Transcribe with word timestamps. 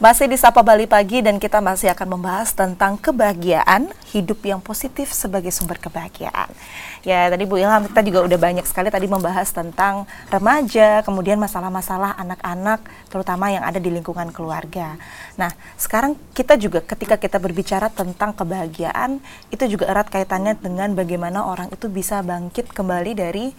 Masih 0.00 0.32
di 0.32 0.40
Sapa 0.40 0.64
Bali 0.64 0.88
Pagi 0.88 1.20
dan 1.20 1.36
kita 1.36 1.60
masih 1.60 1.92
akan 1.92 2.16
membahas 2.16 2.56
tentang 2.56 2.96
kebahagiaan, 2.96 3.92
hidup 4.16 4.40
yang 4.48 4.56
positif 4.56 5.12
sebagai 5.12 5.52
sumber 5.52 5.76
kebahagiaan. 5.76 6.48
Ya, 7.04 7.28
tadi 7.28 7.44
Bu 7.44 7.60
Ilham 7.60 7.84
kita 7.84 8.00
juga 8.00 8.24
udah 8.24 8.38
banyak 8.40 8.64
sekali 8.64 8.88
tadi 8.88 9.04
membahas 9.04 9.52
tentang 9.52 10.08
remaja, 10.32 11.04
kemudian 11.04 11.36
masalah-masalah 11.36 12.16
anak-anak 12.16 12.80
terutama 13.12 13.52
yang 13.52 13.60
ada 13.60 13.76
di 13.76 13.92
lingkungan 13.92 14.32
keluarga. 14.32 14.96
Nah, 15.36 15.52
sekarang 15.76 16.16
kita 16.32 16.56
juga 16.56 16.80
ketika 16.80 17.20
kita 17.20 17.36
berbicara 17.36 17.92
tentang 17.92 18.32
kebahagiaan, 18.32 19.20
itu 19.52 19.68
juga 19.68 19.84
erat 19.84 20.08
kaitannya 20.08 20.56
dengan 20.56 20.96
bagaimana 20.96 21.44
orang 21.44 21.68
itu 21.76 21.92
bisa 21.92 22.24
bangkit 22.24 22.72
kembali 22.72 23.12
dari 23.12 23.52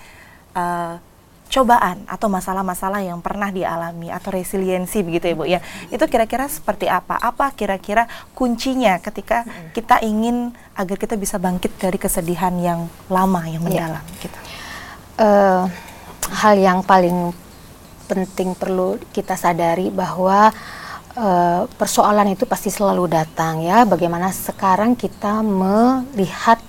uh, 0.58 1.11
cobaan 1.52 2.08
atau 2.08 2.32
masalah-masalah 2.32 3.04
yang 3.04 3.20
pernah 3.20 3.52
dialami 3.52 4.08
atau 4.08 4.32
resiliensi 4.32 5.04
begitu 5.04 5.28
ya 5.28 5.36
Bu 5.36 5.44
ya. 5.44 5.60
Itu 5.92 6.08
kira-kira 6.08 6.48
seperti 6.48 6.88
apa? 6.88 7.20
Apa 7.20 7.52
kira-kira 7.52 8.08
kuncinya 8.32 8.98
ketika 9.04 9.44
kita 9.76 10.00
ingin 10.00 10.56
agar 10.80 10.96
kita 10.96 11.20
bisa 11.20 11.36
bangkit 11.36 11.76
dari 11.76 12.00
kesedihan 12.00 12.56
yang 12.56 12.88
lama 13.12 13.44
yang 13.52 13.68
iya. 13.68 13.92
mendalam 13.92 14.06
ya. 14.08 14.22
gitu. 14.24 14.40
Uh, 15.20 15.64
hal 16.32 16.56
yang 16.56 16.80
paling 16.88 17.36
penting 18.08 18.56
perlu 18.56 18.96
kita 19.12 19.36
sadari 19.36 19.92
bahwa 19.92 20.56
uh, 21.20 21.68
persoalan 21.76 22.32
itu 22.32 22.48
pasti 22.48 22.72
selalu 22.72 23.12
datang 23.12 23.60
ya. 23.60 23.84
Bagaimana 23.84 24.32
sekarang 24.32 24.96
kita 24.96 25.44
melihat 25.44 26.64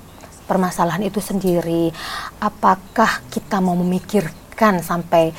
permasalahan 0.50 1.06
itu 1.06 1.22
sendiri? 1.22 1.94
Apakah 2.42 3.22
kita 3.30 3.62
mau 3.62 3.78
memikir 3.78 4.41
memikirkan 4.62 4.78
sampai 4.78 5.34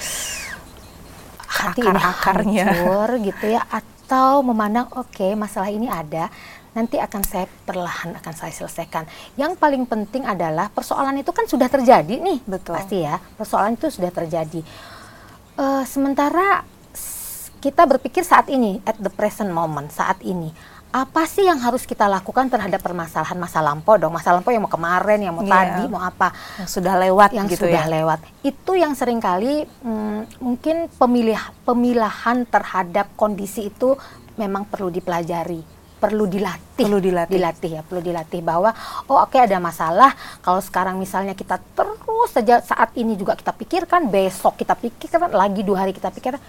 hati 1.48 1.86
Akar 1.86 2.44
akarnya 2.44 2.66
hancur 2.68 3.10
gitu 3.24 3.46
ya 3.56 3.64
atau 3.72 4.44
memandang 4.44 4.92
oke 5.00 5.16
okay, 5.16 5.32
masalah 5.32 5.72
ini 5.72 5.88
ada 5.88 6.28
nanti 6.74 6.98
akan 6.98 7.22
saya 7.22 7.46
perlahan 7.70 8.18
akan 8.18 8.34
saya 8.34 8.50
selesaikan. 8.50 9.06
Yang 9.38 9.62
paling 9.62 9.86
penting 9.86 10.26
adalah 10.26 10.74
persoalan 10.74 11.22
itu 11.22 11.30
kan 11.30 11.46
sudah 11.46 11.70
terjadi 11.70 12.18
nih, 12.18 12.42
betul. 12.50 12.74
Pasti 12.74 13.06
ya, 13.06 13.22
persoalan 13.38 13.78
itu 13.78 13.94
sudah 13.94 14.10
terjadi. 14.10 14.66
Uh, 15.54 15.86
sementara 15.86 16.66
kita 17.62 17.86
berpikir 17.86 18.26
saat 18.26 18.50
ini, 18.50 18.82
at 18.90 18.98
the 18.98 19.14
present 19.14 19.54
moment, 19.54 19.94
saat 19.94 20.18
ini, 20.26 20.50
apa 20.94 21.26
sih 21.26 21.42
yang 21.50 21.58
harus 21.58 21.90
kita 21.90 22.06
lakukan 22.06 22.54
terhadap 22.54 22.78
permasalahan 22.78 23.34
masa 23.34 23.66
lampau 23.66 23.98
dong? 23.98 24.14
Masa 24.14 24.30
lampau 24.30 24.54
yang 24.54 24.62
mau 24.62 24.70
kemarin 24.70 25.18
yang 25.26 25.34
mau 25.34 25.42
yeah. 25.42 25.54
tadi 25.58 25.84
mau 25.90 26.06
apa? 26.06 26.30
Yang 26.62 26.70
sudah 26.70 26.94
lewat 27.02 27.30
yang 27.34 27.50
gitu 27.50 27.66
sudah 27.66 27.84
ya? 27.90 27.94
lewat. 27.98 28.20
Itu 28.46 28.78
yang 28.78 28.94
sering 28.94 29.18
kali 29.18 29.66
hmm, 29.66 30.38
mungkin 30.38 30.94
pemilih 30.94 31.42
pemilahan 31.66 32.46
terhadap 32.46 33.10
kondisi 33.18 33.74
itu 33.74 33.98
memang 34.38 34.70
perlu 34.70 34.94
dipelajari 34.94 35.74
perlu 35.98 36.28
dilatih. 36.28 36.84
Perlu 36.84 37.00
dilatih. 37.00 37.32
Dilatih 37.40 37.72
ya 37.80 37.82
perlu 37.82 38.02
dilatih 38.04 38.42
bahwa 38.44 38.76
oh 39.08 39.24
oke 39.24 39.34
okay, 39.34 39.50
ada 39.50 39.58
masalah. 39.58 40.12
Kalau 40.46 40.60
sekarang 40.60 41.02
misalnya 41.02 41.34
kita 41.34 41.58
terus 41.74 42.30
saja 42.30 42.62
saat 42.62 42.94
ini 43.00 43.18
juga 43.18 43.34
kita 43.34 43.56
pikirkan 43.56 44.14
besok 44.14 44.62
kita 44.62 44.78
pikirkan 44.78 45.32
lagi 45.34 45.66
dua 45.66 45.88
hari 45.88 45.94
kita 45.96 46.14
pikirkan 46.14 46.42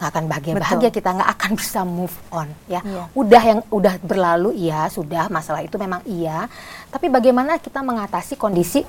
nggak 0.00 0.10
akan 0.16 0.24
bahagia-bahagia 0.32 0.88
kita 0.88 1.12
nggak 1.12 1.30
akan 1.36 1.52
bisa 1.60 1.80
move 1.84 2.16
on 2.32 2.48
ya. 2.64 2.80
Yeah. 2.80 3.06
udah 3.12 3.42
yang 3.44 3.60
udah 3.68 4.00
berlalu 4.00 4.56
iya 4.56 4.88
sudah 4.88 5.28
masalah 5.28 5.60
itu 5.60 5.76
memang 5.76 6.00
iya. 6.08 6.48
Tapi 6.88 7.12
bagaimana 7.12 7.60
kita 7.60 7.84
mengatasi 7.84 8.40
kondisi 8.40 8.80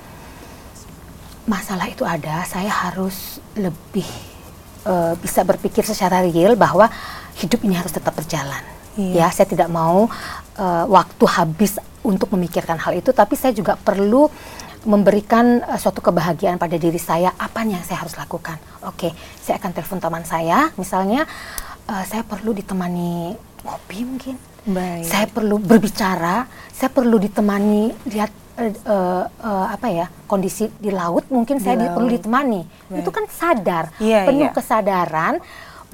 masalah 1.44 1.92
itu 1.92 2.08
ada 2.08 2.48
saya 2.48 2.72
harus 2.72 3.36
lebih 3.52 4.08
uh, 4.88 5.12
bisa 5.20 5.44
berpikir 5.44 5.84
secara 5.84 6.24
real 6.24 6.56
bahwa 6.56 6.88
hidup 7.36 7.60
ini 7.68 7.76
harus 7.76 7.92
tetap 7.92 8.16
berjalan. 8.16 8.64
Yeah. 8.96 9.24
ya 9.24 9.32
saya 9.32 9.48
tidak 9.48 9.68
mau 9.68 10.08
uh, 10.56 10.84
waktu 10.88 11.24
habis 11.28 11.76
untuk 12.04 12.28
memikirkan 12.36 12.76
hal 12.76 12.92
itu 12.96 13.08
tapi 13.12 13.36
saya 13.40 13.56
juga 13.56 13.76
perlu 13.76 14.28
memberikan 14.82 15.62
uh, 15.62 15.78
suatu 15.78 16.02
kebahagiaan 16.02 16.58
pada 16.58 16.74
diri 16.74 16.98
saya, 16.98 17.30
apa 17.38 17.62
yang 17.62 17.82
saya 17.86 18.02
harus 18.02 18.18
lakukan? 18.18 18.58
Oke, 18.82 19.08
okay, 19.08 19.12
saya 19.38 19.58
akan 19.62 19.70
telepon 19.70 19.98
teman 20.02 20.24
saya, 20.26 20.70
misalnya 20.74 21.26
uh, 21.86 22.04
saya 22.06 22.26
perlu 22.26 22.50
ditemani 22.50 23.34
ngopi 23.62 23.98
mungkin, 24.02 24.34
Baik. 24.66 25.06
saya 25.06 25.26
perlu 25.30 25.62
berbicara, 25.62 26.50
saya 26.74 26.90
perlu 26.90 27.14
ditemani 27.22 27.94
lihat 28.10 28.30
uh, 28.58 28.72
uh, 28.90 29.24
uh, 29.38 29.66
apa 29.70 29.86
ya 29.86 30.06
kondisi 30.26 30.66
di 30.82 30.90
laut, 30.90 31.30
mungkin 31.30 31.58
di 31.58 31.62
saya 31.62 31.78
laut. 31.78 32.02
Perlu 32.02 32.08
ditemani. 32.18 32.60
Baik. 32.66 32.98
Itu 33.06 33.10
kan 33.14 33.24
sadar, 33.30 33.84
yeah, 34.02 34.26
penuh 34.26 34.50
yeah. 34.50 34.54
kesadaran 34.54 35.38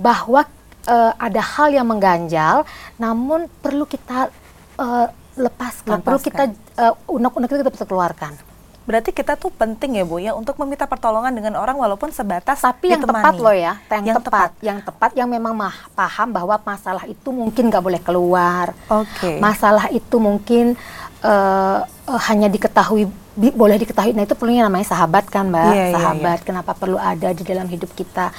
bahwa 0.00 0.48
uh, 0.88 1.12
ada 1.20 1.42
hal 1.44 1.76
yang 1.76 1.84
mengganjal, 1.84 2.64
namun 2.96 3.52
perlu 3.60 3.84
kita 3.84 4.32
uh, 4.80 5.06
lepaskan, 5.38 6.00
lepaskan, 6.00 6.02
perlu 6.02 6.18
kita 6.18 6.44
uh, 6.80 6.94
unek-unek 7.06 7.52
itu 7.52 7.60
kita 7.62 7.72
bisa 7.72 7.84
keluarkan. 7.84 8.47
Berarti 8.88 9.12
kita 9.12 9.36
tuh 9.36 9.52
penting 9.52 10.00
ya 10.00 10.04
Bu 10.08 10.16
ya 10.16 10.32
untuk 10.32 10.56
meminta 10.64 10.88
pertolongan 10.88 11.28
dengan 11.36 11.60
orang 11.60 11.76
walaupun 11.76 12.08
sebatas 12.08 12.64
tapi 12.64 12.88
yang 12.88 13.04
tepat 13.04 13.36
loh 13.36 13.52
ya, 13.52 13.76
yang, 13.92 14.00
yang 14.00 14.16
tepat, 14.16 14.56
tepat, 14.56 14.64
yang 14.64 14.78
tepat 14.80 15.10
yang 15.12 15.28
memang 15.28 15.52
mah, 15.52 15.76
paham 15.92 16.32
bahwa 16.32 16.56
masalah 16.64 17.04
itu 17.04 17.28
mungkin 17.28 17.68
nggak 17.68 17.84
boleh 17.84 18.00
keluar. 18.00 18.72
Oke. 18.88 19.12
Okay. 19.20 19.36
Masalah 19.44 19.92
itu 19.92 20.16
mungkin 20.16 20.72
uh, 21.20 21.84
uh, 21.84 22.20
hanya 22.32 22.48
diketahui 22.48 23.12
bi 23.36 23.52
boleh 23.52 23.76
diketahui. 23.76 24.16
Nah 24.16 24.24
itu 24.24 24.32
perlunya 24.32 24.64
namanya 24.64 24.88
sahabat 24.88 25.28
kan 25.28 25.52
Mbak, 25.52 25.68
yeah, 25.68 25.76
iya, 25.76 25.94
sahabat. 25.94 26.24
Yeah, 26.24 26.32
yeah. 26.40 26.46
Kenapa 26.48 26.72
perlu 26.72 26.96
ada 26.96 27.28
di 27.36 27.44
dalam 27.44 27.68
hidup 27.68 27.92
kita 27.92 28.32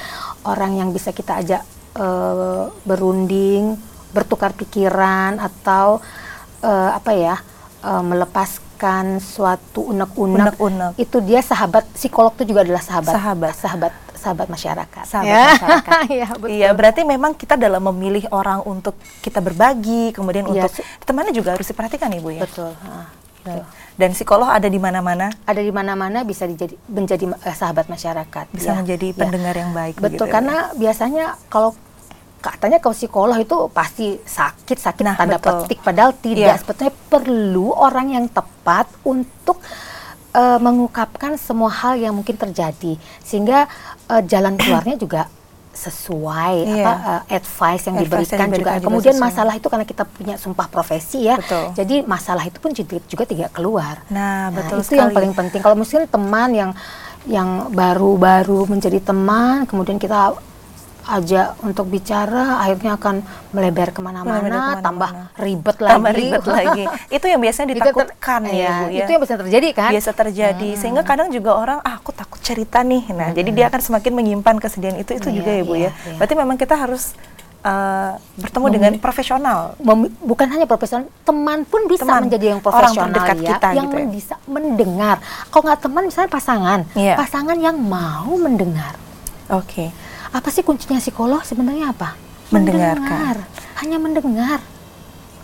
orang 0.49 0.81
yang 0.81 0.89
bisa 0.89 1.13
kita 1.13 1.45
ajak 1.45 1.61
uh, 1.93 2.73
berunding, 2.89 3.77
bertukar 4.17 4.57
pikiran 4.57 5.37
atau 5.37 6.01
uh, 6.65 6.89
apa 6.97 7.13
ya 7.13 7.37
uh, 7.83 8.03
melepaskan 8.03 9.19
suatu 9.19 9.91
unek-unek 9.91 10.55
itu 10.99 11.17
dia 11.23 11.39
sahabat 11.43 11.87
psikolog 11.95 12.31
itu 12.39 12.55
juga 12.55 12.63
adalah 12.67 12.83
sahabat 12.83 13.13
sahabat 13.13 13.53
sahabat 13.55 13.93
sahabat 14.19 14.47
masyarakat 14.51 15.03
sahabat 15.07 15.31
ya. 15.31 15.45
masyarakat 15.55 16.01
ya, 16.19 16.27
iya 16.51 16.69
berarti 16.75 17.01
memang 17.07 17.31
kita 17.35 17.55
dalam 17.55 17.79
memilih 17.91 18.27
orang 18.35 18.59
untuk 18.67 18.99
kita 19.23 19.39
berbagi 19.39 20.11
kemudian 20.11 20.43
ya. 20.51 20.67
untuk 20.67 20.71
temannya 21.07 21.31
juga 21.31 21.55
harus 21.55 21.67
diperhatikan 21.67 22.11
ibu 22.19 22.29
ya 22.35 22.43
betul 22.43 22.75
dan, 23.39 23.63
dan 23.95 24.09
psikolog 24.11 24.51
ada 24.51 24.67
di 24.67 24.75
mana-mana 24.75 25.31
ada 25.47 25.61
di 25.63 25.71
mana-mana 25.71 26.27
bisa 26.27 26.43
dijadi, 26.43 26.75
menjadi 26.91 27.31
uh, 27.31 27.55
sahabat 27.55 27.87
masyarakat 27.87 28.45
bisa 28.51 28.75
ya. 28.75 28.77
menjadi 28.83 29.07
ya. 29.15 29.19
pendengar 29.23 29.55
yang 29.55 29.71
baik 29.71 29.95
betul 29.97 30.27
begitu, 30.27 30.35
karena 30.35 30.55
ya. 30.75 30.75
biasanya 30.75 31.25
kalau 31.47 31.71
katanya 32.39 32.79
kalau 32.79 32.95
psikolog 32.95 33.37
itu 33.37 33.55
pasti 33.75 34.15
sakit 34.15 34.77
sakit 34.79 35.03
nah, 35.03 35.15
tanda 35.19 35.37
betul. 35.37 35.67
petik 35.67 35.79
padahal 35.83 36.15
tidak 36.15 36.55
yeah. 36.55 36.59
sebetulnya 36.59 36.93
perlu 37.11 37.75
orang 37.75 38.15
yang 38.15 38.25
tepat 38.31 38.87
untuk 39.03 39.59
uh, 40.33 40.59
mengungkapkan 40.63 41.35
semua 41.35 41.67
hal 41.69 41.99
yang 41.99 42.15
mungkin 42.15 42.39
terjadi 42.39 42.95
sehingga 43.19 43.67
uh, 44.07 44.23
jalan 44.23 44.55
keluarnya 44.55 44.95
juga 44.95 45.27
sesuai 45.69 46.55
yeah. 46.65 46.81
apa 46.81 46.93
uh, 46.97 47.21
advice 47.29 47.83
yang 47.87 47.95
advice 48.01 48.27
diberikan, 48.27 48.39
yang 48.39 48.51
juga. 48.51 48.71
juga 48.73 48.85
kemudian 48.89 49.15
sesuai. 49.15 49.27
masalah 49.31 49.53
itu 49.55 49.67
karena 49.69 49.85
kita 49.85 50.03
punya 50.07 50.35
sumpah 50.35 50.67
profesi 50.67 51.29
ya 51.29 51.35
betul. 51.37 51.65
jadi 51.77 51.95
masalah 52.03 52.43
itu 52.47 52.57
pun 52.57 52.71
juga, 52.73 52.97
juga 53.05 53.23
tidak 53.27 53.51
keluar 53.53 54.01
nah, 54.09 54.49
nah 54.49 54.59
betul 54.59 54.81
itu 54.81 54.95
sekali. 54.95 54.99
yang 54.99 55.11
paling 55.13 55.33
penting 55.35 55.59
kalau 55.61 55.75
mungkin 55.77 56.07
teman 56.09 56.49
yang 56.51 56.71
yang 57.27 57.69
baru-baru 57.71 58.65
menjadi 58.65 58.99
teman 59.03 59.67
kemudian 59.69 59.99
kita 60.01 60.35
aja 61.09 61.57
untuk 61.65 61.89
bicara 61.89 62.61
akhirnya 62.61 62.95
akan 62.95 63.25
melebar 63.51 63.89
ke 63.89 63.99
mana-mana 64.05 64.77
tambah 64.79 65.09
ribet 65.41 65.77
lagi 65.81 65.93
tambah 65.97 66.11
ribet 66.13 66.45
lagi 66.45 66.83
itu 67.17 67.25
yang 67.25 67.41
biasanya 67.41 67.67
ditakutkan 67.73 68.41
ya, 68.45 68.53
ya 68.53 68.73
Bu 68.77 68.85
ya 68.93 69.03
itu 69.03 69.09
yang 69.17 69.21
biasa 69.25 69.37
terjadi 69.41 69.67
kan 69.73 69.91
biasa 69.91 70.11
terjadi 70.13 70.69
hmm. 70.73 70.79
sehingga 70.79 71.01
kadang 71.01 71.33
juga 71.33 71.57
orang 71.57 71.79
ah 71.81 71.97
aku 71.97 72.13
takut 72.13 72.37
cerita 72.45 72.85
nih 72.85 73.09
nah 73.09 73.33
hmm. 73.33 73.37
jadi 73.41 73.49
dia 73.49 73.65
akan 73.73 73.81
semakin 73.81 74.11
menyimpan 74.13 74.55
kesedihan 74.61 74.95
itu 75.01 75.17
itu 75.17 75.29
iya, 75.33 75.37
juga 75.41 75.51
ya 75.51 75.63
Bu 75.65 75.73
iya, 75.75 75.89
ya 75.89 75.91
iya. 75.91 76.17
berarti 76.21 76.33
memang 76.37 76.57
kita 76.57 76.75
harus 76.77 77.17
Uh, 77.59 78.15
bertemu 78.39 78.65
Mem 78.71 78.75
dengan 78.79 78.93
profesional. 79.03 79.75
Mem 79.83 80.07
bukan 80.23 80.47
hanya 80.47 80.63
profesional, 80.63 81.11
teman 81.27 81.67
pun 81.67 81.91
bisa 81.91 82.07
teman, 82.07 82.23
menjadi 82.23 82.55
yang 82.55 82.63
profesional 82.63 83.11
orang 83.11 83.35
ya, 83.43 83.51
kita, 83.51 83.67
yang 83.75 83.91
gitu 83.91 83.99
ya. 83.99 84.07
bisa 84.07 84.35
mendengar. 84.47 85.19
Kalau 85.51 85.67
nggak 85.67 85.79
teman, 85.83 86.07
misalnya 86.07 86.31
pasangan, 86.31 86.79
yeah. 86.95 87.19
pasangan 87.19 87.59
yang 87.59 87.75
mau 87.75 88.31
mendengar. 88.39 88.95
Oke. 89.51 89.91
Okay 89.91 90.08
apa 90.29 90.49
sih 90.53 90.61
kuncinya 90.61 91.01
psikolog 91.01 91.41
sebenarnya 91.41 91.93
apa? 91.93 92.13
Mendengarkan. 92.53 93.01
Mendengar. 93.01 93.37
Hanya 93.81 93.97
mendengar. 93.97 94.59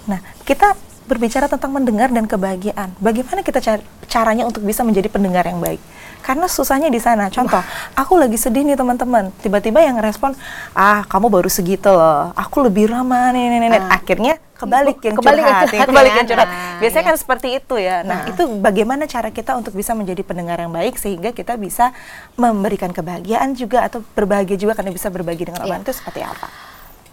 Nah, 0.06 0.20
kita 0.46 0.78
berbicara 1.06 1.46
tentang 1.46 1.74
mendengar 1.74 2.10
dan 2.10 2.26
kebahagiaan. 2.26 2.94
Bagaimana 2.98 3.46
kita 3.46 3.62
caranya 4.10 4.46
untuk 4.46 4.66
bisa 4.66 4.82
menjadi 4.82 5.10
pendengar 5.10 5.46
yang 5.46 5.62
baik? 5.62 5.82
Karena 6.26 6.50
susahnya 6.50 6.90
di 6.90 6.98
sana. 6.98 7.30
Contoh, 7.30 7.62
aku 7.94 8.18
lagi 8.18 8.38
sedih 8.38 8.66
nih 8.66 8.74
teman-teman. 8.74 9.30
Tiba-tiba 9.46 9.86
yang 9.86 10.02
respon, 10.02 10.34
ah 10.74 11.06
kamu 11.06 11.30
baru 11.30 11.50
segitu 11.50 11.94
loh. 11.94 12.34
Aku 12.34 12.66
lebih 12.66 12.90
ramah 12.90 13.30
nih, 13.30 13.46
nih, 13.46 13.60
nih. 13.70 13.70
Uh. 13.78 13.94
Akhirnya 13.94 14.34
kebalik 14.56 14.98
yang 15.04 15.16
kebalik 15.20 15.44
curhat, 15.44 15.68
yang 15.76 15.90
kebalik 15.92 16.14
yang 16.16 16.28
curhat. 16.28 16.48
Nah, 16.48 16.80
Biasanya 16.80 17.04
iya. 17.04 17.10
kan 17.12 17.18
seperti 17.20 17.48
itu 17.60 17.76
ya. 17.76 17.98
Nah, 18.02 18.08
nah, 18.08 18.20
itu 18.32 18.44
bagaimana 18.60 19.04
cara 19.06 19.30
kita 19.30 19.52
untuk 19.60 19.76
bisa 19.76 19.92
menjadi 19.92 20.24
pendengar 20.24 20.58
yang 20.58 20.72
baik 20.72 20.96
sehingga 20.96 21.36
kita 21.36 21.60
bisa 21.60 21.92
memberikan 22.40 22.96
kebahagiaan 22.96 23.52
juga 23.54 23.84
atau 23.84 24.00
berbahagia 24.16 24.56
juga 24.56 24.80
karena 24.80 24.96
bisa 24.96 25.12
berbagi 25.12 25.52
dengan 25.52 25.68
orang 25.68 25.84
iya. 25.84 25.88
itu 25.88 25.94
seperti 25.94 26.24
apa? 26.24 26.48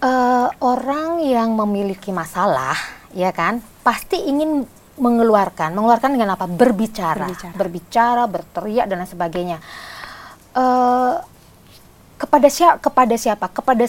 uh, 0.03 0.47
orang 0.59 1.23
yang 1.23 1.55
memiliki 1.55 2.11
masalah, 2.11 2.75
ya 3.15 3.31
kan, 3.31 3.63
pasti 3.81 4.19
ingin 4.19 4.67
mengeluarkan, 4.99 5.73
mengeluarkan 5.73 6.11
dengan 6.13 6.37
apa? 6.37 6.45
Berbicara, 6.45 7.25
berbicara, 7.25 7.55
berbicara 7.57 8.23
berteriak 8.29 8.85
dan 8.85 9.01
lain 9.01 9.09
sebagainya. 9.09 9.57
Uh, 10.53 11.17
kepada 12.23 12.47
siapa? 12.47 12.79
Kepada 12.79 13.15
siapa? 13.19 13.45
Kepada 13.51 13.85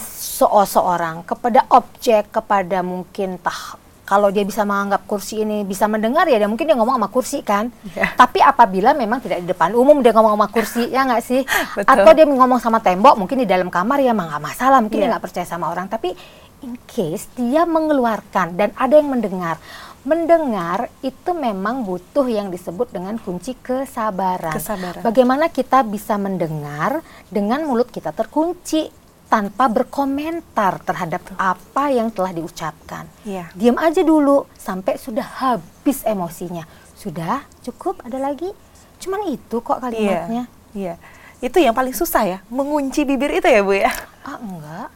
seorang, 0.66 1.22
kepada 1.22 1.62
objek, 1.70 2.34
kepada 2.34 2.82
mungkin 2.82 3.38
tah 3.38 3.78
kalau 4.04 4.28
dia 4.28 4.44
bisa 4.44 4.68
menganggap 4.68 5.08
kursi 5.08 5.48
ini 5.48 5.64
bisa 5.64 5.88
mendengar 5.88 6.28
ya 6.28 6.36
dia 6.36 6.44
mungkin 6.44 6.68
dia 6.68 6.76
ngomong 6.76 7.00
sama 7.00 7.08
kursi 7.08 7.40
kan 7.40 7.72
yeah. 7.96 8.12
tapi 8.12 8.36
apabila 8.44 8.92
memang 8.92 9.16
tidak 9.24 9.40
di 9.40 9.48
depan 9.48 9.72
umum 9.72 10.04
dia 10.04 10.12
ngomong 10.12 10.36
sama 10.36 10.48
kursi 10.52 10.92
ya 10.92 11.08
nggak 11.08 11.22
sih 11.24 11.40
Betul. 11.80 11.88
atau 11.88 12.10
dia 12.12 12.28
ngomong 12.28 12.60
sama 12.60 12.84
tembok 12.84 13.16
mungkin 13.16 13.40
di 13.40 13.48
dalam 13.48 13.72
kamar 13.72 14.04
ya 14.04 14.12
nggak 14.12 14.44
masalah 14.44 14.84
mungkin 14.84 15.00
yeah. 15.00 15.08
dia 15.08 15.12
nggak 15.16 15.24
percaya 15.24 15.46
sama 15.48 15.72
orang 15.72 15.88
tapi 15.88 16.12
in 16.60 16.76
case 16.84 17.32
dia 17.32 17.64
mengeluarkan 17.64 18.60
dan 18.60 18.76
ada 18.76 18.92
yang 18.92 19.08
mendengar 19.08 19.56
mendengar 20.04 20.92
itu 21.00 21.32
memang 21.32 21.82
butuh 21.82 22.28
yang 22.28 22.52
disebut 22.52 22.92
dengan 22.92 23.16
kunci 23.16 23.56
kesabaran. 23.56 24.52
kesabaran. 24.52 25.00
Bagaimana 25.00 25.48
kita 25.48 25.80
bisa 25.80 26.20
mendengar 26.20 27.00
dengan 27.32 27.64
mulut 27.64 27.88
kita 27.88 28.12
terkunci 28.12 28.92
tanpa 29.32 29.66
berkomentar 29.72 30.84
terhadap 30.84 31.24
apa 31.40 31.90
yang 31.90 32.12
telah 32.12 32.30
diucapkan. 32.36 33.08
Ya. 33.24 33.48
Diam 33.56 33.80
aja 33.80 34.04
dulu 34.04 34.44
sampai 34.54 35.00
sudah 35.00 35.24
habis 35.24 36.04
emosinya. 36.04 36.68
Sudah 36.94 37.42
cukup? 37.64 38.04
Ada 38.04 38.20
lagi? 38.20 38.52
Cuman 39.00 39.32
itu 39.32 39.58
kok 39.64 39.80
kalimatnya. 39.80 40.46
Iya. 40.76 40.94
Ya. 41.00 41.42
Itu 41.42 41.60
yang 41.60 41.74
paling 41.74 41.92
susah 41.96 42.24
ya, 42.24 42.38
mengunci 42.52 43.04
bibir 43.04 43.32
itu 43.32 43.48
ya 43.48 43.60
Bu 43.60 43.74
ya? 43.76 43.92
Ah 44.24 44.40
enggak 44.40 44.88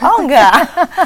Oh 0.00 0.16
enggak, 0.24 0.52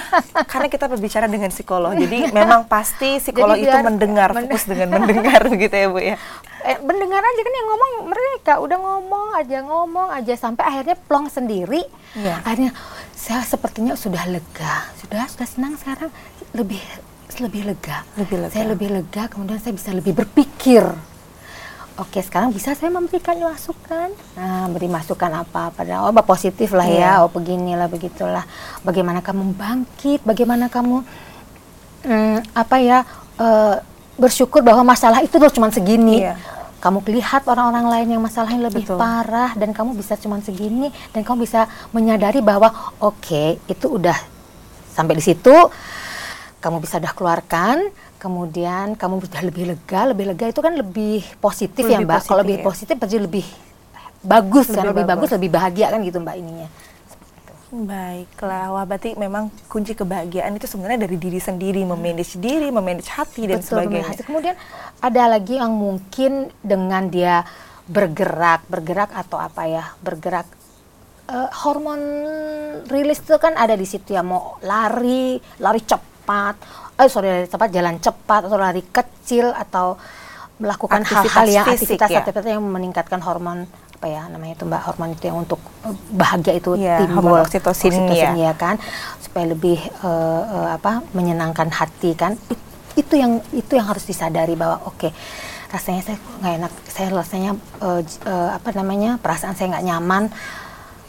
karena 0.51 0.69
kita 0.71 0.87
berbicara 0.87 1.27
dengan 1.27 1.51
psikolog, 1.51 1.99
jadi 1.99 2.31
memang 2.31 2.71
pasti 2.71 3.19
psikolog 3.19 3.59
itu 3.59 3.75
mendengar, 3.75 4.31
men 4.31 4.47
fokus 4.47 4.71
dengan 4.71 5.03
mendengar 5.03 5.51
begitu 5.51 5.75
ya 5.83 5.87
bu 5.91 5.99
ya. 5.99 6.17
Eh, 6.63 6.79
mendengar 6.87 7.19
aja 7.19 7.41
kan 7.43 7.55
yang 7.59 7.69
ngomong 7.75 7.93
mereka, 8.11 8.53
udah 8.63 8.79
ngomong 8.79 9.29
aja 9.35 9.59
ngomong 9.67 10.09
aja 10.15 10.35
sampai 10.39 10.63
akhirnya 10.67 10.95
plong 10.95 11.27
sendiri. 11.27 11.83
Ya. 12.15 12.39
Akhirnya 12.47 12.71
saya 13.19 13.43
sepertinya 13.43 13.99
sudah 13.99 14.23
lega, 14.31 14.87
sudah 15.03 15.27
sudah 15.27 15.49
senang 15.51 15.75
sekarang 15.75 16.11
lebih 16.55 16.83
lebih 17.43 17.75
lega. 17.75 18.07
Lebih 18.15 18.47
lega. 18.47 18.55
Saya 18.55 18.67
lebih 18.71 18.89
lega, 18.95 19.27
kemudian 19.27 19.59
saya 19.59 19.75
bisa 19.75 19.91
lebih 19.91 20.15
berpikir 20.15 20.87
Oke, 21.99 22.23
sekarang 22.23 22.55
bisa 22.55 22.79
saya 22.79 22.95
memberikan 22.95 23.35
masukan. 23.43 24.15
Nah, 24.39 24.71
beri 24.71 24.87
masukan 24.87 25.35
apa 25.35 25.75
pada 25.75 26.07
oh 26.07 26.15
positif 26.23 26.71
lah 26.71 26.87
yeah. 26.87 27.19
ya, 27.19 27.27
oh 27.27 27.31
beginilah 27.35 27.91
begitulah. 27.91 28.47
Bagaimana 28.87 29.19
kamu 29.19 29.51
bangkit, 29.59 30.23
bagaimana 30.23 30.71
kamu 30.71 31.03
hmm, 32.07 32.55
apa 32.55 32.77
ya 32.79 33.03
uh, 33.43 33.83
bersyukur 34.15 34.63
bahwa 34.63 34.95
masalah 34.95 35.27
itu 35.27 35.43
tuh 35.43 35.51
cuma 35.51 35.75
segini. 35.75 36.23
Yeah. 36.23 36.39
Kamu 36.79 37.03
lihat 37.03 37.43
orang-orang 37.51 37.91
lain 37.91 38.09
yang 38.15 38.23
masalahnya 38.23 38.71
lebih 38.71 38.87
Betul. 38.87 39.03
parah 39.03 39.51
dan 39.59 39.75
kamu 39.75 39.99
bisa 39.99 40.15
cuma 40.15 40.39
segini 40.39 40.95
dan 41.11 41.27
kamu 41.27 41.43
bisa 41.51 41.67
menyadari 41.91 42.39
bahwa 42.39 42.71
oke, 43.03 43.19
okay, 43.19 43.59
itu 43.67 43.99
udah 43.99 44.15
sampai 44.95 45.19
di 45.19 45.25
situ 45.27 45.55
kamu 46.63 46.83
bisa 46.83 46.99
udah 47.03 47.15
keluarkan 47.15 47.91
kemudian 48.19 48.99
kamu 48.99 49.25
sudah 49.25 49.43
lebih 49.47 49.65
lega, 49.71 50.11
lebih 50.11 50.35
lega 50.35 50.51
itu 50.51 50.61
kan 50.61 50.75
lebih 50.75 51.23
positif 51.39 51.87
ya, 51.87 52.03
lebih 52.03 52.05
ya 52.05 52.09
Mbak. 52.11 52.21
Kalau 52.27 52.43
lebih 52.43 52.59
ya. 52.61 52.65
positif 52.67 52.95
pasti 52.99 53.19
lebih 53.19 53.47
bagus 54.19 54.67
lebih 54.67 54.77
kan, 54.77 54.85
lebih 54.91 55.05
bagus. 55.07 55.15
bagus, 55.15 55.31
lebih 55.39 55.51
bahagia 55.55 55.87
kan 55.95 56.01
gitu 56.03 56.19
Mbak 56.19 56.37
ininya. 56.37 56.69
Baiklah, 57.69 58.73
wah 58.73 58.85
berarti 58.89 59.13
memang 59.13 59.53
kunci 59.69 59.93
kebahagiaan 59.93 60.57
itu 60.57 60.65
sebenarnya 60.65 61.05
dari 61.05 61.21
diri 61.21 61.37
sendiri, 61.37 61.85
memanage 61.85 62.41
diri, 62.41 62.73
memanage 62.73 63.13
hati 63.13 63.45
dan 63.45 63.61
Betul, 63.61 63.85
sebagainya. 63.85 64.09
Hati. 64.09 64.25
Kemudian 64.25 64.57
ada 65.05 65.23
lagi 65.29 65.61
yang 65.61 65.77
mungkin 65.77 66.49
dengan 66.65 67.13
dia 67.13 67.45
bergerak, 67.85 68.65
bergerak 68.73 69.13
atau 69.13 69.37
apa 69.37 69.69
ya, 69.69 69.85
bergerak 70.01 70.49
uh, 71.29 71.53
hormon 71.61 72.01
rilis 72.89 73.21
itu 73.21 73.37
kan 73.37 73.53
ada 73.53 73.77
di 73.77 73.85
situ 73.85 74.17
ya, 74.17 74.25
mau 74.25 74.57
lari, 74.65 75.37
lari 75.61 75.85
cepat, 75.85 76.57
eh 76.99 77.09
sorry 77.09 77.31
lari 77.31 77.47
cepat 77.47 77.69
jalan 77.71 77.97
cepat 78.03 78.41
atau 78.51 78.59
lari 78.59 78.83
kecil 78.83 79.55
atau 79.55 79.95
melakukan 80.59 81.07
hal-hal 81.07 81.47
yang 81.47 81.67
aktivitas 81.67 82.11
ya? 82.11 82.19
aktivitas 82.21 82.45
yang 82.51 82.63
meningkatkan 82.67 83.23
hormon 83.23 83.71
apa 83.99 84.07
ya 84.07 84.31
namanya 84.31 84.55
itu 84.55 84.63
mbak 84.67 84.83
hormon 84.87 85.11
itu 85.15 85.25
yang 85.27 85.39
untuk 85.43 85.59
eh, 85.87 85.95
bahagia 86.15 86.55
itu 86.55 86.79
ya, 86.79 87.03
timbul. 87.03 87.35
oksitosin, 87.43 87.91
oksitosin 87.95 88.35
ya. 88.39 88.51
ya 88.51 88.53
kan? 88.55 88.79
Supaya 89.19 89.51
lebih 89.51 89.79
uh, 90.07 90.43
uh, 90.47 90.69
apa 90.79 91.03
menyenangkan 91.15 91.67
hati 91.71 92.15
kan? 92.15 92.39
Itu 92.95 93.19
yang 93.19 93.43
itu 93.51 93.75
yang 93.75 93.91
harus 93.91 94.07
disadari 94.07 94.55
bahwa 94.55 94.87
oke 94.87 94.99
okay, 94.99 95.11
rasanya 95.75 96.03
saya 96.07 96.19
nggak 96.19 96.55
enak 96.63 96.73
saya 96.87 97.07
rasanya 97.11 97.53
uh, 97.83 98.03
uh, 98.27 98.51
apa 98.55 98.71
namanya 98.75 99.19
perasaan 99.19 99.59
saya 99.59 99.75
nggak 99.75 99.87
nyaman. 99.91 100.31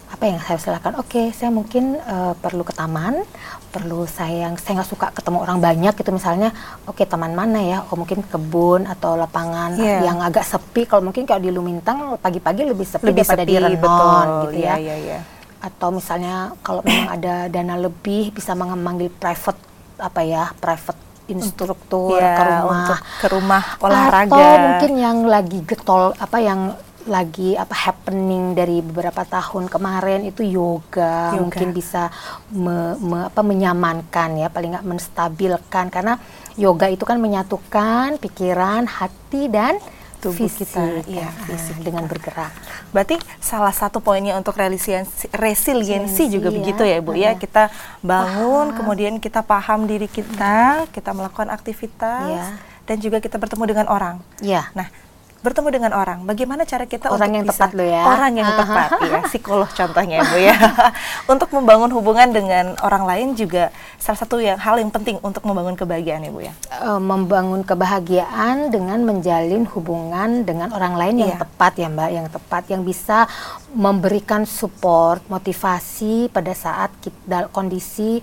Apa 0.10 0.24
yang 0.26 0.42
saya 0.42 0.58
silakan 0.58 0.98
oke 0.98 1.14
okay, 1.14 1.26
saya 1.30 1.54
mungkin 1.54 1.94
uh, 2.02 2.34
perlu 2.42 2.66
ke 2.66 2.74
taman 2.74 3.22
perlu 3.70 4.10
saya 4.10 4.50
saya 4.58 4.82
nggak 4.82 4.90
suka 4.90 5.08
ketemu 5.14 5.38
orang 5.46 5.62
banyak 5.62 5.94
gitu 5.94 6.10
misalnya 6.10 6.50
oke 6.90 6.98
okay, 6.98 7.06
taman 7.06 7.38
mana 7.38 7.62
ya 7.62 7.78
oh 7.86 7.96
mungkin 7.96 8.26
kebun 8.26 8.90
atau 8.90 9.14
lapangan 9.14 9.78
yeah. 9.78 10.04
yang 10.10 10.20
agak 10.26 10.42
sepi 10.44 10.90
kalau 10.90 11.06
mungkin 11.06 11.30
kalau 11.30 11.42
di 11.42 11.54
Lumintang 11.54 12.18
pagi-pagi 12.18 12.66
lebih 12.66 12.86
sepi 12.86 13.14
lebih 13.14 13.22
daripada 13.22 13.44
sepi, 13.46 13.52
di 13.54 13.56
Renon 13.62 13.78
betul. 13.78 14.42
gitu 14.50 14.58
ya 14.60 14.66
yeah, 14.66 14.78
yeah, 14.78 14.98
yeah. 14.98 15.22
atau 15.62 15.90
misalnya 15.94 16.36
kalau 16.66 16.82
memang 16.82 17.10
ada 17.14 17.36
dana 17.48 17.76
lebih 17.78 18.34
bisa 18.34 18.58
memanggil 18.58 19.14
private 19.14 19.62
apa 20.02 20.22
ya 20.26 20.44
private 20.58 21.00
instruktur 21.30 22.18
yeah, 22.18 22.36
ke 22.36 22.44
rumah 22.44 22.66
untuk 22.66 22.98
ke 23.22 23.28
rumah 23.30 23.64
olahraga 23.86 24.34
atau 24.34 24.58
mungkin 24.66 24.92
yang 24.98 25.18
lagi 25.30 25.62
getol 25.62 26.18
apa 26.18 26.38
yang 26.42 26.74
lagi 27.10 27.58
apa 27.58 27.74
happening 27.74 28.54
dari 28.54 28.80
beberapa 28.86 29.26
tahun 29.26 29.68
kemarin 29.68 30.30
itu 30.30 30.46
yoga, 30.46 31.34
yoga. 31.34 31.42
mungkin 31.42 31.70
bisa 31.74 32.14
me, 32.54 32.96
me, 33.02 33.28
apa 33.28 33.42
menyamankan 33.42 34.38
ya 34.38 34.48
paling 34.48 34.78
nggak 34.78 34.88
menstabilkan 34.88 35.90
karena 35.90 36.22
yoga 36.56 36.88
itu 36.88 37.04
kan 37.04 37.18
menyatukan 37.18 38.22
pikiran, 38.22 38.86
hati 38.86 39.50
dan 39.50 39.82
tubuh 40.20 40.52
fisik, 40.52 40.68
kita 40.68 40.84
ya, 41.08 41.32
fisik 41.48 41.80
dengan 41.80 42.04
bergerak. 42.06 42.52
Berarti 42.92 43.16
salah 43.40 43.72
satu 43.72 44.04
poinnya 44.04 44.36
untuk 44.36 44.60
resiliensi, 44.60 45.32
resiliensi 45.32 46.28
juga 46.28 46.52
ya. 46.52 46.56
begitu 46.60 46.84
ya 46.84 47.00
Bu 47.00 47.16
ya. 47.16 47.40
Kita 47.40 47.72
bangun, 48.04 48.76
paham. 48.76 48.78
kemudian 48.84 49.14
kita 49.24 49.42
paham 49.48 49.88
diri 49.88 50.12
kita, 50.12 50.86
kita 50.92 51.16
melakukan 51.16 51.48
aktivitas 51.48 52.28
ya. 52.28 52.46
dan 52.84 53.00
juga 53.00 53.24
kita 53.24 53.40
bertemu 53.40 53.64
dengan 53.64 53.88
orang. 53.88 54.20
Ya. 54.44 54.68
Nah, 54.76 54.92
bertemu 55.40 55.70
dengan 55.72 55.92
orang. 55.96 56.28
Bagaimana 56.28 56.68
cara 56.68 56.84
kita 56.84 57.08
orang 57.08 57.32
untuk 57.32 57.38
yang 57.40 57.46
bisa, 57.48 57.56
tepat 57.64 57.72
lo 57.80 57.86
ya. 57.88 58.04
Orang 58.04 58.34
yang 58.36 58.50
tepat 58.60 58.90
ya, 59.08 59.20
psikolog 59.32 59.70
contohnya 59.72 60.18
Bu 60.28 60.36
ya. 60.36 60.56
untuk 61.34 61.50
membangun 61.56 61.92
hubungan 61.96 62.28
dengan 62.36 62.76
orang 62.84 63.04
lain 63.08 63.28
juga 63.40 63.72
salah 63.96 64.20
satu 64.20 64.44
yang 64.44 64.60
hal 64.60 64.76
yang 64.84 64.92
penting 64.92 65.16
untuk 65.24 65.48
membangun 65.48 65.80
kebahagiaan 65.80 66.28
ya 66.28 66.32
Bu 66.32 66.42
ya. 66.44 66.54
Uh, 66.84 67.00
membangun 67.00 67.64
kebahagiaan 67.64 68.68
dengan 68.68 69.00
menjalin 69.08 69.64
hubungan 69.72 70.44
dengan 70.44 70.76
orang 70.76 71.00
lain 71.00 71.16
yang 71.24 71.34
iya. 71.36 71.40
tepat 71.40 71.74
ya 71.80 71.88
Mbak, 71.88 72.10
yang 72.12 72.28
tepat 72.28 72.64
yang 72.68 72.82
bisa 72.84 73.24
memberikan 73.72 74.44
support, 74.44 75.24
motivasi 75.32 76.28
pada 76.36 76.52
saat 76.52 76.92
kita 77.00 77.48
kondisi 77.56 78.20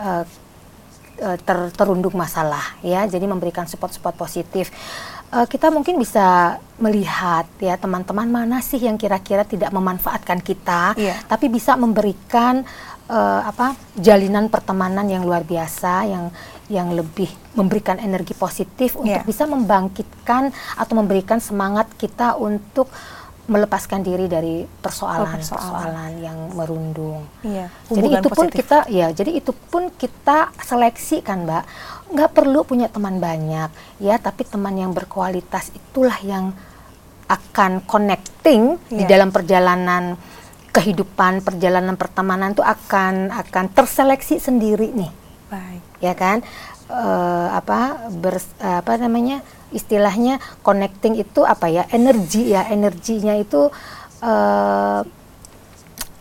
uh, 0.00 0.24
ter, 1.20 1.58
terundung 1.76 2.14
masalah 2.16 2.74
ya. 2.80 3.06
Jadi 3.06 3.28
memberikan 3.28 3.68
support-support 3.68 4.16
positif 4.18 4.72
uh, 5.30 5.46
kita 5.46 5.70
mungkin 5.70 5.96
bisa 5.96 6.58
melihat 6.76 7.46
ya 7.62 7.78
teman-teman 7.78 8.26
mana 8.26 8.58
sih 8.58 8.82
yang 8.82 8.98
kira-kira 8.98 9.46
tidak 9.46 9.70
memanfaatkan 9.70 10.42
kita, 10.42 10.98
yeah. 10.98 11.22
tapi 11.30 11.46
bisa 11.46 11.78
memberikan 11.78 12.66
uh, 13.06 13.40
apa 13.46 13.78
jalinan 13.94 14.50
pertemanan 14.50 15.06
yang 15.06 15.22
luar 15.22 15.46
biasa, 15.46 16.04
yang 16.10 16.34
yang 16.66 16.96
lebih 16.96 17.28
memberikan 17.54 18.00
energi 18.00 18.32
positif 18.34 18.96
untuk 18.96 19.20
yeah. 19.20 19.28
bisa 19.28 19.44
membangkitkan 19.44 20.50
atau 20.80 20.94
memberikan 20.96 21.38
semangat 21.38 21.92
kita 21.94 22.34
untuk 22.40 22.88
melepaskan 23.44 24.00
diri 24.00 24.24
dari 24.24 24.64
persoalan-persoalan 24.64 26.12
oh, 26.16 26.24
yang 26.24 26.38
merundung. 26.56 27.28
Iya, 27.44 27.68
jadi 27.92 28.08
itu 28.16 28.28
pun 28.32 28.46
kita 28.48 28.78
ya, 28.88 29.12
jadi 29.12 29.36
itu 29.36 29.52
pun 29.52 29.92
kita 29.92 30.48
seleksi 30.64 31.20
kan, 31.20 31.44
Mbak. 31.44 31.64
Nggak 32.14 32.30
perlu 32.30 32.62
punya 32.62 32.86
teman 32.86 33.18
banyak, 33.18 33.70
ya, 33.98 34.14
tapi 34.22 34.46
teman 34.46 34.78
yang 34.78 34.94
berkualitas 34.94 35.74
itulah 35.74 36.14
yang 36.22 36.54
akan 37.26 37.82
connecting 37.82 38.78
iya. 38.88 38.98
di 39.02 39.04
dalam 39.10 39.34
perjalanan 39.34 40.14
kehidupan, 40.70 41.42
perjalanan 41.42 41.98
pertemanan 41.98 42.54
itu 42.54 42.62
akan 42.62 43.34
akan 43.34 43.64
terseleksi 43.74 44.38
sendiri 44.38 44.94
nih. 44.94 45.12
Baik. 45.50 45.82
Ya 45.98 46.14
kan? 46.14 46.46
Uh, 46.84 47.48
apa 47.50 48.10
ber, 48.14 48.38
uh, 48.62 48.78
apa 48.78 48.94
namanya? 49.00 49.42
istilahnya 49.74 50.38
connecting 50.62 51.18
itu 51.18 51.42
apa 51.42 51.66
ya 51.66 51.82
energi 51.90 52.54
ya 52.54 52.62
energinya 52.70 53.34
itu 53.34 53.66
uh, 54.22 55.02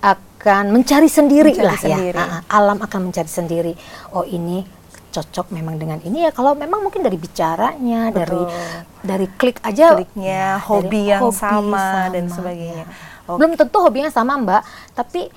ak, 0.01 0.19
akan 0.43 0.75
mencari 0.75 1.07
sendiri 1.07 1.55
Mencari 1.55 1.67
lah 1.71 1.79
sendiri. 1.79 2.19
ya. 2.19 2.43
Alam 2.51 2.83
akan 2.83 2.99
mencari 3.07 3.31
sendiri. 3.31 3.73
Oh 4.11 4.27
ini 4.27 4.67
cocok 5.13 5.53
memang 5.53 5.77
dengan 5.77 6.01
ini 6.01 6.25
ya. 6.25 6.31
Kalau 6.33 6.57
memang 6.57 6.81
mungkin 6.81 7.05
dari 7.05 7.15
bicaranya, 7.15 8.09
dari 8.09 8.41
Betul. 8.41 9.05
dari 9.05 9.27
klik 9.37 9.57
aja, 9.61 9.93
Kliknya, 9.93 10.57
ya, 10.57 10.65
hobi 10.65 10.89
dari 11.05 11.11
yang 11.13 11.29
sama 11.29 12.09
dan 12.09 12.25
sebagainya. 12.27 12.83
ya. 12.83 12.87
Oke. 13.29 13.37
Belum 13.37 13.51
tentu 13.53 13.77
hobinya 13.79 14.09
sama 14.09 14.35
Mbak, 14.41 14.61
tapi 14.97 15.29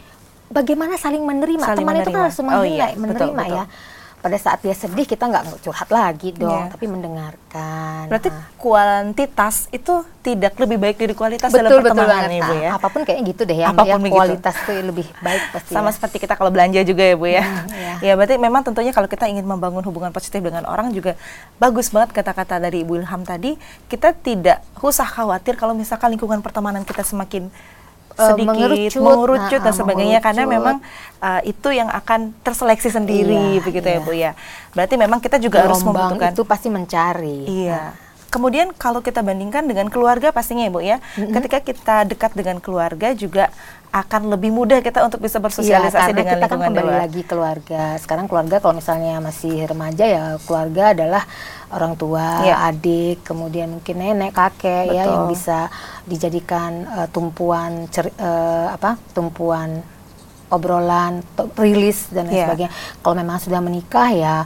bagaimana 0.48 0.96
saling 0.96 1.22
menerima. 1.22 1.62
Saling 1.62 1.84
Teman 1.84 1.94
itu 2.00 2.08
kan 2.08 2.08
menerima. 2.08 2.24
harus 2.24 2.38
Oh 2.40 2.44
menilai, 2.48 2.72
iya, 2.72 2.86
menerima 2.96 3.42
betul, 3.44 3.52
betul. 3.62 3.94
Ya. 4.26 4.28
Pada 4.28 4.38
saat 4.42 4.58
dia 4.60 4.74
sedih 4.74 5.06
kita 5.06 5.24
nggak 5.24 5.62
curhat 5.62 5.86
lagi 5.88 6.34
dong, 6.34 6.50
Iya. 6.66 6.74
tapi 6.74 6.84
mendengarkan. 6.86 8.10
Berarti 8.10 8.28
Ah. 8.28 8.42
kuantitas 8.58 9.70
itu 9.70 9.94
tidak 10.20 10.58
lebih 10.58 10.76
baik 10.76 10.96
dari 10.96 11.14
kualitas 11.14 11.48
dalam 11.48 11.70
betul 11.70 11.78
betul 11.80 11.94
pertemanan 11.94 12.26
banget 12.26 12.30
Ibu 12.36 12.50
Nah, 12.50 12.58
ya. 12.58 12.70
apa 12.74 12.86
pun 12.90 13.00
kayaknya 13.02 13.24
gitu 13.24 13.42
deh 13.42 13.56
ya, 13.56 13.66
Apa 13.70 13.82
pun 13.86 14.02
ya 14.02 14.10
kualitas 14.10 14.54
itu 14.58 14.72
lebih 14.82 15.06
baik 15.20 15.42
pasti 15.54 15.70
Sama 15.70 15.88
ya. 15.88 15.94
seperti 15.94 16.16
kita 16.18 16.34
kalau 16.34 16.50
belanja 16.50 16.80
juga 16.82 17.02
ya 17.02 17.14
Bu 17.14 17.26
ya. 17.26 17.44
iya. 17.70 17.94
Ya 18.02 18.12
berarti 18.12 18.34
memang 18.36 18.60
tentunya 18.60 18.90
kalau 18.90 19.06
kita 19.06 19.24
ingin 19.24 19.46
membangun 19.46 19.80
hubungan 19.82 20.10
positif 20.10 20.42
dengan 20.42 20.66
orang 20.66 20.90
juga 20.90 21.14
bagus 21.56 21.88
banget 21.88 22.10
kata-kata 22.12 22.58
dari 22.58 22.82
Ibu 22.82 22.98
Ilham 23.00 23.22
tadi. 23.22 23.54
Kita 23.86 24.10
tidak 24.12 24.66
usah 24.76 25.06
khawatir 25.06 25.54
kalau 25.54 25.72
misalkan 25.72 26.10
lingkungan 26.10 26.42
pertemanan 26.42 26.82
kita 26.82 27.00
semakin 27.00 27.48
sedikit 28.16 28.48
mengerucut, 28.48 29.02
mengerucut 29.04 29.60
dan 29.60 29.72
nah, 29.72 29.78
sebagainya 29.78 30.18
karena 30.24 30.42
mengerucut. 30.48 30.56
memang 30.56 30.76
uh, 31.20 31.40
itu 31.44 31.68
yang 31.70 31.88
akan 31.92 32.32
terseleksi 32.40 32.88
sendiri 32.88 33.60
Iya, 33.60 33.64
begitu 33.64 33.86
ya 33.86 34.00
iya. 34.00 34.04
Bu 34.04 34.12
ya. 34.16 34.32
Berarti 34.72 34.94
memang 34.96 35.20
kita 35.20 35.36
juga 35.36 35.68
harus 35.68 35.84
Gelombang 35.84 36.16
membutuhkan 36.16 36.30
itu 36.32 36.42
pasti 36.48 36.68
mencari. 36.72 37.38
Iya. 37.44 37.82
Kemudian 38.26 38.74
kalau 38.74 39.00
kita 39.00 39.22
bandingkan 39.22 39.64
dengan 39.64 39.86
keluarga 39.88 40.34
pastinya 40.34 40.66
Ibu 40.66 40.82
ya, 40.82 40.98
ketika 41.14 41.62
kita 41.62 41.96
dekat 42.04 42.34
dengan 42.34 42.58
keluarga 42.60 43.14
juga 43.14 43.48
akan 43.94 44.28
lebih 44.34 44.52
mudah 44.52 44.84
kita 44.84 45.00
untuk 45.06 45.24
bisa 45.24 45.38
Iya, 45.38 45.44
bersosialisasi 45.46 46.10
karena 46.12 46.18
dengan 46.18 46.36
kita 46.36 46.46
kan 46.50 46.58
kembali 46.68 46.90
luar. 46.90 47.00
lagi 47.06 47.22
keluarga. 47.24 47.82
Sekarang 47.96 48.26
keluarga 48.28 48.60
kalau 48.60 48.76
misalnya 48.76 49.22
masih 49.24 49.64
remaja 49.64 50.04
ya 50.04 50.24
keluarga 50.44 50.92
adalah 50.92 51.22
orang 51.70 51.98
tua, 51.98 52.46
Iya. 52.46 52.70
adik, 52.70 53.26
kemudian 53.26 53.66
mungkin 53.72 53.98
nenek, 53.98 54.32
kakek 54.32 54.86
ya 54.88 55.02
Betul. 55.02 55.12
yang 55.12 55.24
bisa 55.26 55.58
dijadikan 56.04 56.70
eh, 56.86 57.08
tumpuan 57.10 57.90
cer- 57.90 58.14
eh, 58.14 58.66
apa? 58.70 58.94
tumpuan 59.10 59.82
obrolan, 60.46 61.26
rilis 61.58 62.06
dan 62.14 62.30
lain 62.30 62.38
Iya. 62.38 62.44
sebagainya. 62.46 62.72
Kalau 63.02 63.14
memang 63.18 63.38
sudah 63.42 63.58
menikah 63.58 64.10
ya 64.14 64.36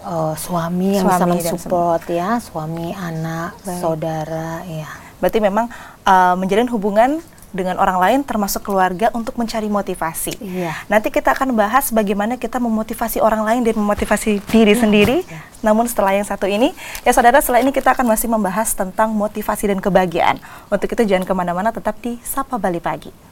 eh, 0.00 0.34
suami 0.38 0.96
yang 0.96 1.04
bisa 1.04 1.18
Suami 1.18 1.26
dan 1.26 1.30
mensupport 1.36 2.02
ya, 2.08 2.28
suami, 2.38 2.88
anak, 2.94 3.58
Baik. 3.60 3.80
saudara 3.82 4.62
ya. 4.64 4.88
Berarti 5.20 5.36
memang 5.36 5.68
uh, 6.08 6.32
menjalin 6.32 6.64
hubungan 6.72 7.20
dengan 7.50 7.78
orang 7.78 7.98
lain 7.98 8.18
termasuk 8.22 8.66
keluarga 8.66 9.10
untuk 9.14 9.34
mencari 9.36 9.66
motivasi. 9.66 10.38
Iya. 10.38 10.74
Nanti 10.86 11.10
kita 11.10 11.34
akan 11.34 11.54
bahas 11.54 11.90
bagaimana 11.90 12.38
kita 12.38 12.62
memotivasi 12.62 13.18
orang 13.22 13.42
lain 13.46 13.60
dan 13.66 13.76
memotivasi 13.78 14.42
diri 14.50 14.74
Iya, 14.74 14.82
sendiri. 14.86 15.18
Namun 15.60 15.84
setelah 15.86 16.16
yang 16.16 16.26
satu 16.26 16.48
ini, 16.48 16.72
ya 17.04 17.12
saudara 17.12 17.42
setelah 17.42 17.60
ini 17.60 17.74
kita 17.74 17.92
akan 17.92 18.06
masih 18.08 18.30
membahas 18.30 18.72
tentang 18.72 19.12
motivasi 19.12 19.70
dan 19.70 19.78
kebahagiaan. 19.82 20.40
Untuk 20.72 20.88
itu 20.88 21.02
jangan 21.04 21.26
ke 21.26 21.34
mana-mana, 21.36 21.70
tetap 21.74 21.98
di 22.00 22.16
Sapa 22.24 22.56
Bali 22.56 22.80
Pagi. 22.80 23.29